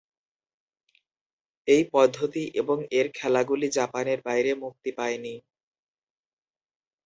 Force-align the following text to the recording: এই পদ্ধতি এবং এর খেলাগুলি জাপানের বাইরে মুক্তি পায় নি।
এই 1.67 1.83
পদ্ধতি 1.93 2.43
এবং 2.53 2.77
এর 2.91 3.07
খেলাগুলি 3.15 3.67
জাপানের 3.71 4.19
বাইরে 4.25 4.51
মুক্তি 4.55 4.91
পায় 4.97 5.17
নি। 5.17 5.33